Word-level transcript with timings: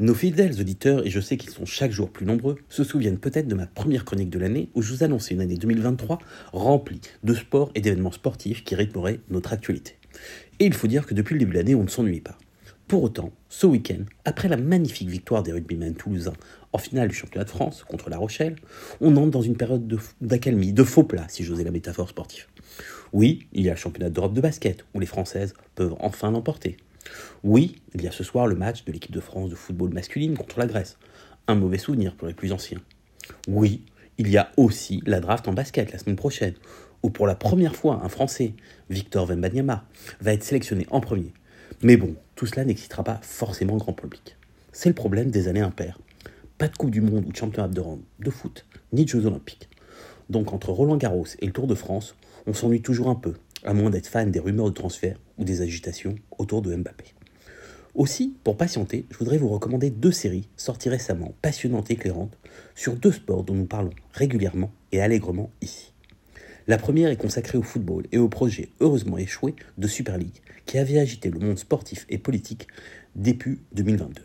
Nos 0.00 0.14
fidèles 0.14 0.58
auditeurs, 0.58 1.06
et 1.06 1.10
je 1.10 1.20
sais 1.20 1.36
qu'ils 1.36 1.50
sont 1.50 1.66
chaque 1.66 1.92
jour 1.92 2.08
plus 2.08 2.24
nombreux, 2.24 2.56
se 2.70 2.84
souviennent 2.84 3.18
peut-être 3.18 3.46
de 3.46 3.54
ma 3.54 3.66
première 3.66 4.06
chronique 4.06 4.30
de 4.30 4.38
l'année 4.38 4.70
où 4.74 4.80
je 4.80 4.94
vous 4.94 5.04
annonçais 5.04 5.34
une 5.34 5.42
année 5.42 5.58
2023 5.58 6.18
remplie 6.54 7.02
de 7.22 7.34
sports 7.34 7.70
et 7.74 7.82
d'événements 7.82 8.10
sportifs 8.10 8.64
qui 8.64 8.74
rythmeraient 8.74 9.20
notre 9.28 9.52
actualité. 9.52 9.98
Et 10.58 10.64
il 10.64 10.72
faut 10.72 10.86
dire 10.86 11.04
que 11.04 11.12
depuis 11.12 11.34
le 11.34 11.40
début 11.40 11.52
de 11.52 11.58
l'année, 11.58 11.74
on 11.74 11.82
ne 11.82 11.88
s'ennuie 11.88 12.22
pas. 12.22 12.38
Pour 12.88 13.02
autant, 13.02 13.30
ce 13.50 13.66
week-end, 13.66 14.06
après 14.24 14.48
la 14.48 14.56
magnifique 14.56 15.10
victoire 15.10 15.42
des 15.42 15.52
rugbymen 15.52 15.94
toulousains 15.94 16.32
en 16.72 16.78
finale 16.78 17.08
du 17.08 17.14
championnat 17.14 17.44
de 17.44 17.50
France 17.50 17.84
contre 17.84 18.08
La 18.08 18.16
Rochelle, 18.16 18.56
on 19.02 19.14
entre 19.18 19.30
dans 19.30 19.42
une 19.42 19.58
période 19.58 20.00
d'accalmie, 20.22 20.72
de, 20.72 20.82
faux 20.82 21.04
plat, 21.04 21.26
si 21.28 21.44
j'osais 21.44 21.64
la 21.64 21.72
métaphore 21.72 22.08
sportive. 22.08 22.46
Oui, 23.12 23.48
il 23.52 23.66
y 23.66 23.68
a 23.68 23.74
le 23.74 23.78
championnat 23.78 24.08
d'Europe 24.08 24.32
de 24.32 24.40
basket, 24.40 24.86
où 24.94 25.00
les 25.00 25.04
Françaises 25.04 25.52
peuvent 25.74 25.94
enfin 26.00 26.30
l'emporter. 26.30 26.78
Oui, 27.42 27.76
il 27.94 28.02
y 28.02 28.08
a 28.08 28.12
ce 28.12 28.24
soir 28.24 28.46
le 28.46 28.54
match 28.54 28.84
de 28.84 28.92
l'équipe 28.92 29.12
de 29.12 29.20
France 29.20 29.50
de 29.50 29.54
football 29.54 29.92
masculine 29.92 30.36
contre 30.36 30.58
la 30.58 30.66
Grèce. 30.66 30.98
Un 31.46 31.54
mauvais 31.54 31.78
souvenir 31.78 32.14
pour 32.14 32.28
les 32.28 32.34
plus 32.34 32.52
anciens. 32.52 32.80
Oui, 33.48 33.82
il 34.18 34.28
y 34.28 34.36
a 34.36 34.52
aussi 34.56 35.02
la 35.06 35.20
draft 35.20 35.48
en 35.48 35.52
basket 35.52 35.92
la 35.92 35.98
semaine 35.98 36.16
prochaine, 36.16 36.54
où 37.02 37.10
pour 37.10 37.26
la 37.26 37.34
première 37.34 37.74
fois 37.74 38.00
un 38.04 38.08
Français, 38.08 38.54
Victor 38.90 39.26
Wembanyama, 39.26 39.84
va 40.20 40.32
être 40.32 40.44
sélectionné 40.44 40.86
en 40.90 41.00
premier. 41.00 41.32
Mais 41.82 41.96
bon, 41.96 42.14
tout 42.36 42.46
cela 42.46 42.64
n'excitera 42.64 43.02
pas 43.02 43.20
forcément 43.22 43.74
le 43.74 43.80
grand 43.80 43.94
public. 43.94 44.36
C'est 44.72 44.90
le 44.90 44.94
problème 44.94 45.30
des 45.30 45.48
années 45.48 45.60
impaires. 45.60 45.98
Pas 46.58 46.68
de 46.68 46.76
Coupe 46.76 46.90
du 46.90 47.00
Monde 47.00 47.24
ou 47.26 47.32
de 47.32 47.36
Championnat 47.36 47.68
de 47.68 47.82
de 48.18 48.30
foot, 48.30 48.66
ni 48.92 49.04
de 49.04 49.08
Jeux 49.08 49.24
Olympiques. 49.24 49.70
Donc 50.28 50.52
entre 50.52 50.70
Roland 50.70 50.96
Garros 50.96 51.26
et 51.38 51.46
le 51.46 51.52
Tour 51.52 51.66
de 51.66 51.74
France, 51.74 52.14
on 52.46 52.52
s'ennuie 52.52 52.82
toujours 52.82 53.08
un 53.08 53.14
peu, 53.14 53.34
à 53.64 53.72
moins 53.72 53.90
d'être 53.90 54.06
fan 54.06 54.30
des 54.30 54.40
rumeurs 54.40 54.68
de 54.68 54.74
transfert 54.74 55.16
ou 55.40 55.44
des 55.44 55.62
agitations 55.62 56.14
autour 56.38 56.62
de 56.62 56.74
Mbappé. 56.74 57.06
Aussi, 57.96 58.36
pour 58.44 58.56
patienter, 58.56 59.04
je 59.10 59.18
voudrais 59.18 59.38
vous 59.38 59.48
recommander 59.48 59.90
deux 59.90 60.12
séries 60.12 60.48
sorties 60.56 60.90
récemment, 60.90 61.34
passionnantes 61.42 61.90
et 61.90 61.94
éclairantes, 61.94 62.38
sur 62.76 62.94
deux 62.94 63.10
sports 63.10 63.42
dont 63.42 63.54
nous 63.54 63.66
parlons 63.66 63.90
régulièrement 64.12 64.70
et 64.92 65.00
allègrement 65.00 65.50
ici. 65.60 65.92
La 66.68 66.78
première 66.78 67.10
est 67.10 67.16
consacrée 67.16 67.58
au 67.58 67.62
football 67.62 68.06
et 68.12 68.18
au 68.18 68.28
projet 68.28 68.68
heureusement 68.78 69.18
échoué 69.18 69.56
de 69.76 69.88
Super 69.88 70.18
League, 70.18 70.40
qui 70.66 70.78
avait 70.78 71.00
agité 71.00 71.30
le 71.30 71.40
monde 71.40 71.58
sportif 71.58 72.06
et 72.10 72.18
politique 72.18 72.68
début 73.16 73.64
2022. 73.72 74.22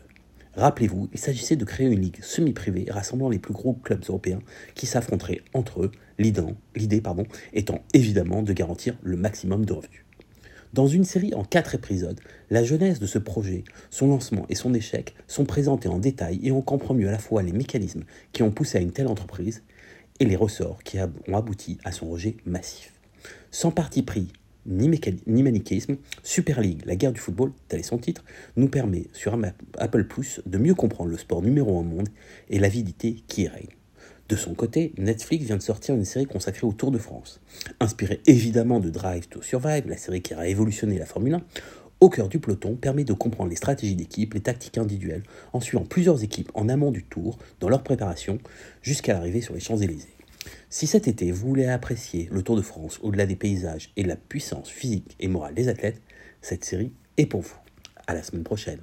Rappelez-vous, 0.54 1.08
il 1.12 1.18
s'agissait 1.18 1.56
de 1.56 1.64
créer 1.64 1.88
une 1.88 2.00
ligue 2.00 2.22
semi-privée 2.22 2.86
rassemblant 2.88 3.28
les 3.28 3.38
plus 3.38 3.52
gros 3.52 3.74
clubs 3.74 4.04
européens 4.08 4.40
qui 4.74 4.86
s'affronteraient 4.86 5.42
entre 5.54 5.82
eux, 5.82 5.92
l'idée 6.18 7.02
étant 7.52 7.80
évidemment 7.92 8.42
de 8.42 8.52
garantir 8.52 8.96
le 9.02 9.16
maximum 9.16 9.66
de 9.66 9.72
revenus. 9.72 10.04
Dans 10.72 10.86
une 10.86 11.04
série 11.04 11.34
en 11.34 11.44
quatre 11.44 11.74
épisodes, 11.74 12.20
la 12.50 12.64
genèse 12.64 12.98
de 12.98 13.06
ce 13.06 13.18
projet, 13.18 13.64
son 13.90 14.08
lancement 14.08 14.46
et 14.48 14.54
son 14.54 14.74
échec 14.74 15.14
sont 15.26 15.44
présentés 15.44 15.88
en 15.88 15.98
détail 15.98 16.40
et 16.42 16.52
on 16.52 16.62
comprend 16.62 16.94
mieux 16.94 17.08
à 17.08 17.12
la 17.12 17.18
fois 17.18 17.42
les 17.42 17.52
mécanismes 17.52 18.04
qui 18.32 18.42
ont 18.42 18.50
poussé 18.50 18.78
à 18.78 18.80
une 18.80 18.92
telle 18.92 19.06
entreprise 19.06 19.62
et 20.18 20.24
les 20.24 20.36
ressorts 20.36 20.82
qui 20.82 20.98
ont 20.98 21.36
abouti 21.36 21.78
à 21.84 21.92
son 21.92 22.08
rejet 22.10 22.36
massif. 22.44 22.92
Sans 23.50 23.70
parti 23.70 24.02
pris 24.02 24.28
ni, 24.66 24.90
ni 25.26 25.42
manichéisme, 25.42 25.96
Super 26.22 26.60
League, 26.60 26.82
la 26.84 26.96
guerre 26.96 27.12
du 27.12 27.20
football, 27.20 27.52
tel 27.68 27.80
est 27.80 27.84
son 27.84 27.98
titre, 27.98 28.24
nous 28.56 28.68
permet 28.68 29.06
sur 29.12 29.38
Apple 29.78 30.04
Plus 30.04 30.40
de 30.46 30.58
mieux 30.58 30.74
comprendre 30.74 31.10
le 31.10 31.16
sport 31.16 31.42
numéro 31.42 31.76
un 31.78 31.80
au 31.80 31.84
monde 31.84 32.08
et 32.50 32.58
l'avidité 32.58 33.22
qui 33.28 33.42
y 33.42 33.48
règne. 33.48 33.68
De 34.28 34.34
son 34.34 34.54
côté, 34.54 34.92
Netflix 34.98 35.44
vient 35.44 35.56
de 35.56 35.62
sortir 35.62 35.94
une 35.94 36.04
série 36.04 36.26
consacrée 36.26 36.66
au 36.66 36.72
Tour 36.72 36.90
de 36.90 36.98
France. 36.98 37.40
Inspirée 37.78 38.20
évidemment 38.26 38.80
de 38.80 38.90
Drive 38.90 39.28
to 39.28 39.40
Survive, 39.40 39.88
la 39.88 39.96
série 39.96 40.20
qui 40.20 40.34
a 40.34 40.38
révolutionné 40.40 40.98
la 40.98 41.06
Formule 41.06 41.34
1, 41.34 41.42
au 42.00 42.08
cœur 42.10 42.28
du 42.28 42.40
peloton 42.40 42.74
permet 42.74 43.04
de 43.04 43.12
comprendre 43.12 43.50
les 43.50 43.56
stratégies 43.56 43.94
d'équipe, 43.94 44.34
les 44.34 44.40
tactiques 44.40 44.78
individuelles, 44.78 45.22
en 45.52 45.60
suivant 45.60 45.84
plusieurs 45.84 46.24
équipes 46.24 46.50
en 46.54 46.68
amont 46.68 46.90
du 46.90 47.04
tour, 47.04 47.38
dans 47.60 47.68
leur 47.68 47.84
préparation, 47.84 48.38
jusqu'à 48.82 49.12
l'arrivée 49.12 49.40
sur 49.40 49.54
les 49.54 49.60
Champs-Élysées. 49.60 50.08
Si 50.70 50.88
cet 50.88 51.06
été 51.06 51.30
vous 51.30 51.46
voulez 51.46 51.66
apprécier 51.66 52.28
le 52.32 52.42
Tour 52.42 52.56
de 52.56 52.62
France 52.62 52.98
au-delà 53.02 53.26
des 53.26 53.36
paysages 53.36 53.92
et 53.96 54.02
de 54.02 54.08
la 54.08 54.16
puissance 54.16 54.68
physique 54.68 55.16
et 55.20 55.28
morale 55.28 55.54
des 55.54 55.68
athlètes, 55.68 56.02
cette 56.42 56.64
série 56.64 56.92
est 57.16 57.26
pour 57.26 57.42
vous. 57.42 57.56
À 58.08 58.14
la 58.14 58.24
semaine 58.24 58.44
prochaine. 58.44 58.80